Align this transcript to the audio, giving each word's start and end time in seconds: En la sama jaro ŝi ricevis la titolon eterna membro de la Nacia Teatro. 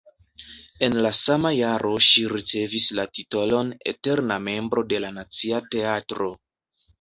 En 0.85 0.95
la 1.05 1.09
sama 1.17 1.51
jaro 1.57 1.91
ŝi 2.05 2.23
ricevis 2.33 2.87
la 3.01 3.05
titolon 3.19 3.69
eterna 3.93 4.39
membro 4.47 4.87
de 4.95 5.03
la 5.05 5.13
Nacia 5.21 5.61
Teatro. 5.77 6.33